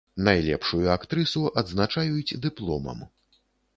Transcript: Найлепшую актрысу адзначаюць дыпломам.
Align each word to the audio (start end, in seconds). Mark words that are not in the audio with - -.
Найлепшую 0.27 0.87
актрысу 0.95 1.43
адзначаюць 1.63 2.37
дыпломам. 2.47 2.99